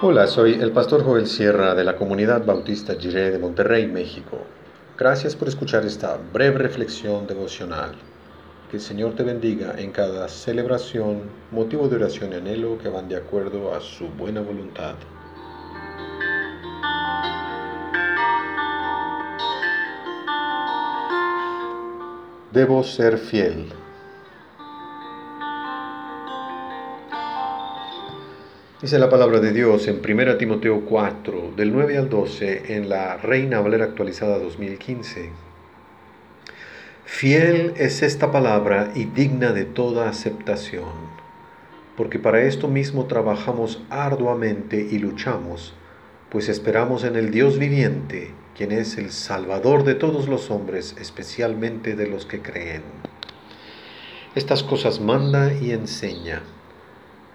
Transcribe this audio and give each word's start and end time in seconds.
Hola, 0.00 0.28
soy 0.28 0.52
el 0.52 0.70
pastor 0.70 1.02
Joel 1.02 1.26
Sierra 1.26 1.74
de 1.74 1.82
la 1.82 1.96
comunidad 1.96 2.46
bautista 2.46 2.94
Jiré 2.94 3.32
de 3.32 3.38
Monterrey, 3.40 3.88
México. 3.88 4.38
Gracias 4.96 5.34
por 5.34 5.48
escuchar 5.48 5.84
esta 5.84 6.16
breve 6.32 6.56
reflexión 6.56 7.26
devocional. 7.26 7.96
Que 8.70 8.76
el 8.76 8.80
Señor 8.80 9.16
te 9.16 9.24
bendiga 9.24 9.74
en 9.76 9.90
cada 9.90 10.28
celebración, 10.28 11.22
motivo 11.50 11.88
de 11.88 11.96
oración 11.96 12.32
y 12.32 12.36
anhelo 12.36 12.78
que 12.78 12.88
van 12.88 13.08
de 13.08 13.16
acuerdo 13.16 13.74
a 13.74 13.80
su 13.80 14.06
buena 14.10 14.40
voluntad. 14.40 14.94
Debo 22.52 22.84
ser 22.84 23.18
fiel. 23.18 23.66
Dice 28.80 29.00
la 29.00 29.10
palabra 29.10 29.40
de 29.40 29.52
Dios 29.52 29.88
en 29.88 30.00
1 30.08 30.36
Timoteo 30.36 30.82
4, 30.82 31.54
del 31.56 31.72
9 31.72 31.98
al 31.98 32.08
12, 32.08 32.76
en 32.76 32.88
la 32.88 33.16
Reina 33.16 33.60
Valera 33.60 33.86
actualizada 33.86 34.38
2015. 34.38 35.30
Fiel 37.04 37.72
es 37.76 38.02
esta 38.02 38.30
palabra 38.30 38.92
y 38.94 39.06
digna 39.06 39.50
de 39.50 39.64
toda 39.64 40.08
aceptación, 40.08 40.92
porque 41.96 42.20
para 42.20 42.42
esto 42.42 42.68
mismo 42.68 43.06
trabajamos 43.06 43.82
arduamente 43.90 44.86
y 44.88 44.98
luchamos, 44.98 45.74
pues 46.30 46.48
esperamos 46.48 47.02
en 47.02 47.16
el 47.16 47.32
Dios 47.32 47.58
viviente, 47.58 48.30
quien 48.56 48.70
es 48.70 48.96
el 48.96 49.10
Salvador 49.10 49.82
de 49.82 49.96
todos 49.96 50.28
los 50.28 50.52
hombres, 50.52 50.94
especialmente 51.00 51.96
de 51.96 52.06
los 52.06 52.26
que 52.26 52.42
creen. 52.42 52.82
Estas 54.36 54.62
cosas 54.62 55.00
manda 55.00 55.52
y 55.52 55.72
enseña 55.72 56.42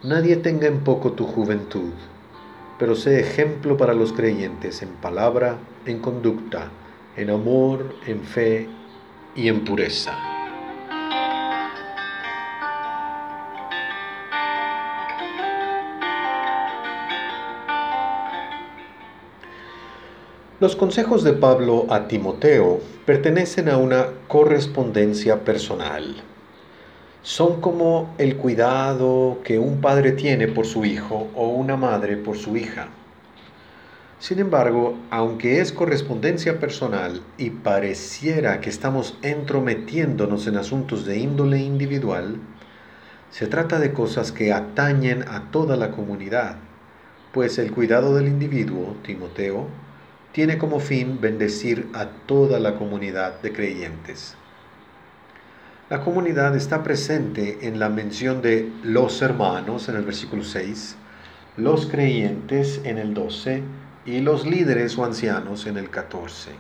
Nadie 0.04 0.36
tenga 0.36 0.68
en 0.68 0.84
poco 0.84 1.14
tu 1.14 1.26
juventud, 1.26 1.94
pero 2.78 2.94
sé 2.94 3.22
ejemplo 3.22 3.78
para 3.78 3.94
los 3.94 4.12
creyentes 4.12 4.82
en 4.82 4.90
palabra, 4.90 5.60
en 5.86 6.00
conducta, 6.00 6.72
en 7.16 7.30
amor, 7.30 7.96
en 8.06 8.20
fe 8.20 8.68
y 9.34 9.48
en 9.48 9.64
pureza. 9.64 10.12
Los 20.60 20.76
consejos 20.76 21.24
de 21.24 21.32
Pablo 21.32 21.86
a 21.90 22.10
Timoteo 22.10 22.82
pertenecen 23.06 23.70
a 23.70 23.78
una 23.78 24.08
correspondencia 24.28 25.46
personal 25.46 26.24
son 27.24 27.62
como 27.62 28.14
el 28.18 28.36
cuidado 28.36 29.40
que 29.46 29.58
un 29.58 29.80
padre 29.80 30.12
tiene 30.12 30.50
por 30.50 30.66
su 30.66 30.84
hijo 30.84 31.30
o 31.36 31.48
una 31.48 31.78
madre 31.78 32.18
por 32.18 32.38
su 32.38 32.58
hija. 32.58 32.90
Sin 34.20 34.40
embargo, 34.40 34.98
aunque 35.10 35.62
es 35.62 35.72
correspondencia 35.72 36.60
personal 36.60 37.22
y 37.38 37.50
pareciera 37.50 38.60
que 38.60 38.70
estamos 38.70 39.18
entrometiéndonos 39.22 40.48
en 40.48 40.58
asuntos 40.58 41.06
de 41.06 41.18
índole 41.18 41.60
individual, 41.60 42.42
se 43.32 43.48
trata 43.48 43.80
de 43.80 43.94
cosas 43.94 44.34
que 44.34 44.52
atañen 44.52 45.24
a 45.30 45.50
toda 45.50 45.78
la 45.78 45.92
comunidad, 45.92 46.58
pues 47.32 47.58
el 47.58 47.72
cuidado 47.72 48.16
del 48.16 48.28
individuo, 48.28 48.98
Timoteo, 49.02 49.68
tiene 50.34 50.58
como 50.58 50.82
fin 50.82 51.22
bendecir 51.22 51.88
a 51.94 52.06
toda 52.06 52.60
la 52.60 52.76
comunidad 52.76 53.42
de 53.42 53.54
creyentes. 53.54 54.36
La 55.90 56.00
comunidad 56.00 56.56
está 56.56 56.82
presente 56.82 57.68
en 57.68 57.78
la 57.78 57.90
mención 57.90 58.42
de 58.42 58.72
los 58.84 59.22
hermanos 59.22 59.90
en 59.90 59.98
el 59.98 60.04
versículo 60.04 60.42
6, 60.42 60.96
los 61.58 61.88
creyentes 61.88 62.80
en 62.86 62.98
el 62.98 63.14
12 63.14 63.62
y 64.06 64.22
los 64.22 64.48
líderes 64.48 64.98
o 64.98 65.04
ancianos 65.04 65.68
en 65.68 65.76
el 65.76 65.90
14. 65.90 66.52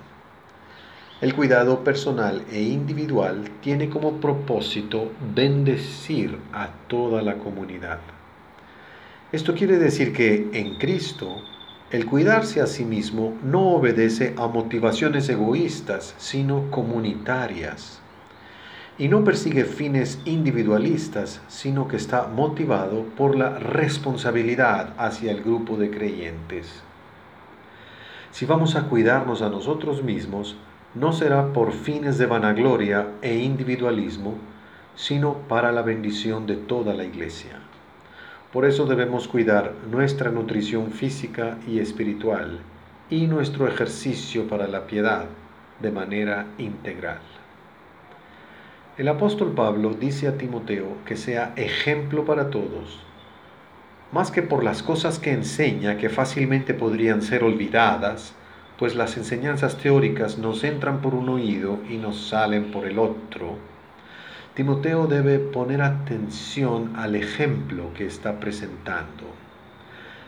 El 1.21 1.33
cuidado 1.35 1.85
personal 1.85 2.43
e 2.51 2.63
individual 2.63 3.49
tiene 3.61 3.89
como 3.89 4.19
propósito 4.19 5.13
bendecir 5.33 6.37
a 6.51 6.67
toda 6.89 7.21
la 7.21 7.37
comunidad. 7.37 7.99
Esto 9.31 9.55
quiere 9.55 9.77
decir 9.77 10.11
que 10.11 10.49
en 10.51 10.77
Cristo 10.77 11.37
el 11.91 12.07
cuidarse 12.07 12.59
a 12.59 12.67
sí 12.67 12.83
mismo 12.83 13.37
no 13.41 13.69
obedece 13.69 14.33
a 14.35 14.47
motivaciones 14.47 15.29
egoístas, 15.29 16.13
sino 16.17 16.69
comunitarias 16.69 18.02
y 18.97 19.07
no 19.07 19.23
persigue 19.23 19.65
fines 19.65 20.19
individualistas, 20.25 21.41
sino 21.47 21.87
que 21.87 21.97
está 21.97 22.27
motivado 22.27 23.03
por 23.17 23.35
la 23.35 23.57
responsabilidad 23.57 24.93
hacia 24.97 25.31
el 25.31 25.41
grupo 25.41 25.77
de 25.77 25.89
creyentes. 25.89 26.83
Si 28.31 28.45
vamos 28.45 28.75
a 28.75 28.83
cuidarnos 28.83 29.41
a 29.41 29.49
nosotros 29.49 30.03
mismos, 30.03 30.55
no 30.95 31.11
será 31.11 31.53
por 31.53 31.71
fines 31.71 32.17
de 32.17 32.27
vanagloria 32.27 33.07
e 33.21 33.37
individualismo, 33.37 34.35
sino 34.95 35.33
para 35.47 35.71
la 35.71 35.81
bendición 35.81 36.45
de 36.45 36.55
toda 36.55 36.93
la 36.93 37.03
iglesia. 37.03 37.59
Por 38.51 38.65
eso 38.65 38.85
debemos 38.85 39.27
cuidar 39.27 39.73
nuestra 39.89 40.29
nutrición 40.29 40.91
física 40.91 41.57
y 41.67 41.79
espiritual 41.79 42.59
y 43.09 43.25
nuestro 43.25 43.67
ejercicio 43.67 44.47
para 44.47 44.67
la 44.67 44.85
piedad 44.85 45.25
de 45.81 45.91
manera 45.91 46.45
integral. 46.59 47.21
El 48.95 49.07
apóstol 49.07 49.53
Pablo 49.53 49.95
dice 49.99 50.27
a 50.27 50.37
Timoteo 50.37 50.97
que 51.03 51.15
sea 51.15 51.53
ejemplo 51.55 52.25
para 52.25 52.51
todos, 52.51 52.99
más 54.11 54.29
que 54.29 54.43
por 54.43 54.63
las 54.63 54.83
cosas 54.83 55.17
que 55.17 55.31
enseña 55.31 55.97
que 55.97 56.09
fácilmente 56.09 56.75
podrían 56.75 57.23
ser 57.23 57.43
olvidadas, 57.43 58.35
pues 58.77 58.93
las 58.93 59.17
enseñanzas 59.17 59.77
teóricas 59.79 60.37
nos 60.37 60.63
entran 60.63 61.01
por 61.01 61.15
un 61.15 61.29
oído 61.29 61.79
y 61.89 61.97
nos 61.97 62.29
salen 62.29 62.69
por 62.69 62.85
el 62.85 62.99
otro. 62.99 63.57
Timoteo 64.53 65.07
debe 65.07 65.39
poner 65.39 65.81
atención 65.81 66.93
al 66.95 67.15
ejemplo 67.15 67.91
que 67.95 68.05
está 68.05 68.39
presentando. 68.39 69.23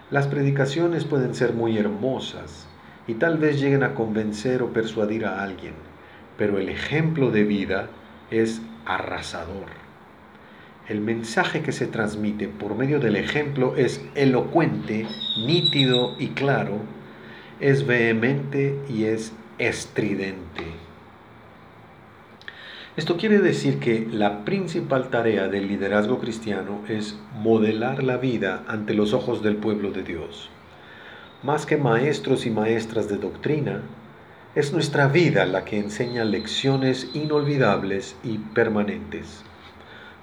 Las 0.10 0.26
predicaciones 0.26 1.06
pueden 1.06 1.36
ser 1.36 1.54
muy 1.54 1.78
hermosas 1.78 2.68
y 3.06 3.14
tal 3.14 3.38
vez 3.38 3.62
lleguen 3.62 3.84
a 3.84 3.94
convencer 3.94 4.64
o 4.64 4.74
persuadir 4.74 5.28
a 5.28 5.44
alguien, 5.44 5.76
pero 6.36 6.58
el 6.58 6.70
ejemplo 6.70 7.30
de 7.30 7.44
vida 7.44 7.90
es 8.32 8.62
arrasador. 8.86 9.68
El 10.88 11.02
mensaje 11.02 11.62
que 11.62 11.72
se 11.72 11.88
transmite 11.88 12.48
por 12.48 12.76
medio 12.76 13.00
del 13.00 13.16
ejemplo 13.16 13.76
es 13.76 14.06
elocuente, 14.14 15.08
nítido 15.46 16.16
y 16.20 16.30
claro, 16.30 16.80
es 17.60 17.88
vehemente 17.88 18.80
y 18.88 19.06
es 19.06 19.34
estridente. 19.58 20.64
Esto 22.98 23.18
quiere 23.18 23.40
decir 23.40 23.80
que 23.80 24.08
la 24.10 24.46
principal 24.46 25.10
tarea 25.10 25.50
del 25.50 25.68
liderazgo 25.68 26.20
cristiano 26.20 26.80
es 26.88 27.20
modelar 27.34 28.04
la 28.04 28.18
vida 28.18 28.64
ante 28.68 28.94
los 28.94 29.12
ojos 29.14 29.44
del 29.44 29.58
pueblo 29.58 29.92
de 29.92 30.04
Dios. 30.04 30.50
Más 31.44 31.66
que 31.66 31.76
maestros 31.76 32.46
y 32.46 32.52
maestras 32.52 33.10
de 33.10 33.18
doctrina, 33.18 33.82
es 34.56 34.72
nuestra 34.72 35.10
vida 35.10 35.46
la 35.46 35.66
que 35.66 35.78
enseña 35.78 36.24
lecciones 36.24 37.10
inolvidables 37.14 38.16
y 38.24 38.38
permanentes. 38.38 39.44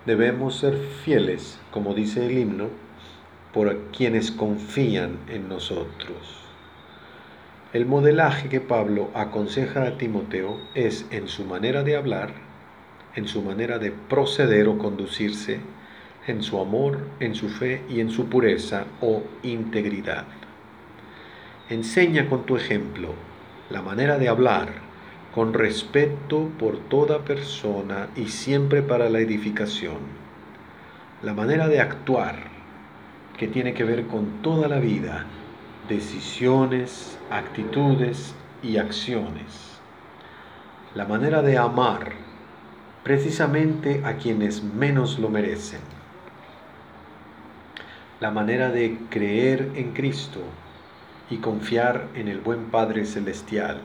Debemos 0.06 0.58
ser 0.58 0.74
fieles, 1.04 1.58
como 1.70 1.92
dice 1.92 2.24
el 2.24 2.38
himno, 2.38 2.70
por 3.52 3.76
quienes 3.94 4.32
confían 4.32 5.18
en 5.28 5.50
nosotros. 5.50 6.40
El 7.74 7.84
modelaje 7.84 8.48
que 8.48 8.62
Pablo 8.62 9.10
aconseja 9.12 9.82
a 9.82 9.98
Timoteo 9.98 10.58
es 10.74 11.04
en 11.10 11.28
su 11.28 11.44
manera 11.44 11.82
de 11.82 11.96
hablar, 11.96 12.32
en 13.14 13.28
su 13.28 13.42
manera 13.42 13.78
de 13.78 13.90
proceder 13.92 14.66
o 14.66 14.78
conducirse, 14.78 15.60
en 16.26 16.42
su 16.42 16.58
amor, 16.58 17.00
en 17.20 17.34
su 17.34 17.50
fe 17.50 17.82
y 17.86 18.00
en 18.00 18.08
su 18.08 18.30
pureza 18.30 18.86
o 19.02 19.22
integridad. 19.42 20.24
Enseña 21.68 22.30
con 22.30 22.46
tu 22.46 22.56
ejemplo 22.56 23.14
la 23.72 23.80
manera 23.80 24.18
de 24.18 24.28
hablar 24.28 24.68
con 25.34 25.54
respeto 25.54 26.50
por 26.58 26.76
toda 26.90 27.24
persona 27.24 28.08
y 28.14 28.28
siempre 28.28 28.82
para 28.82 29.08
la 29.08 29.20
edificación. 29.20 29.96
La 31.22 31.32
manera 31.32 31.68
de 31.68 31.80
actuar 31.80 32.36
que 33.38 33.48
tiene 33.48 33.72
que 33.72 33.84
ver 33.84 34.06
con 34.08 34.42
toda 34.42 34.68
la 34.68 34.78
vida, 34.78 35.24
decisiones, 35.88 37.18
actitudes 37.30 38.34
y 38.62 38.76
acciones. 38.76 39.80
La 40.94 41.06
manera 41.06 41.40
de 41.40 41.56
amar 41.56 42.12
precisamente 43.02 44.02
a 44.04 44.16
quienes 44.16 44.62
menos 44.62 45.18
lo 45.18 45.30
merecen. 45.30 45.80
La 48.20 48.30
manera 48.30 48.70
de 48.70 48.98
creer 49.08 49.70
en 49.76 49.92
Cristo 49.92 50.40
y 51.32 51.38
confiar 51.38 52.08
en 52.14 52.28
el 52.28 52.40
buen 52.40 52.66
Padre 52.66 53.06
Celestial 53.06 53.80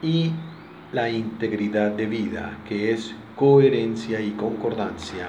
y 0.00 0.30
la 0.92 1.10
integridad 1.10 1.90
de 1.90 2.06
vida, 2.06 2.56
que 2.68 2.92
es 2.92 3.16
coherencia 3.34 4.20
y 4.20 4.30
concordancia 4.30 5.28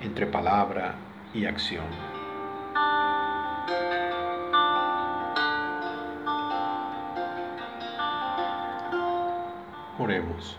entre 0.00 0.24
palabra 0.26 0.94
y 1.34 1.46
acción. 1.46 1.84
Oremos. 9.98 10.56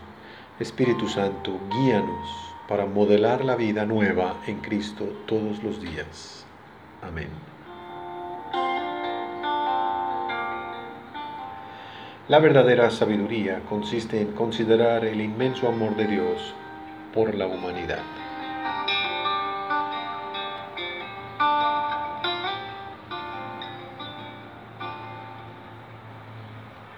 Espíritu 0.60 1.08
Santo, 1.08 1.58
guíanos 1.70 2.28
para 2.68 2.84
modelar 2.84 3.42
la 3.42 3.56
vida 3.56 3.86
nueva 3.86 4.36
en 4.46 4.58
Cristo 4.60 5.06
todos 5.26 5.62
los 5.62 5.80
días. 5.80 6.44
Amén. 7.02 7.55
La 12.28 12.40
verdadera 12.40 12.90
sabiduría 12.90 13.60
consiste 13.68 14.20
en 14.20 14.32
considerar 14.32 15.04
el 15.04 15.20
inmenso 15.20 15.68
amor 15.68 15.94
de 15.94 16.08
Dios 16.08 16.54
por 17.14 17.32
la 17.36 17.46
humanidad. 17.46 18.02